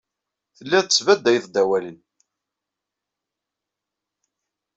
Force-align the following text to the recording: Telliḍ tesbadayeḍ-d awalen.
Telliḍ 0.57 0.83
tesbadayeḍ-d 0.85 1.55
awalen. 1.61 1.97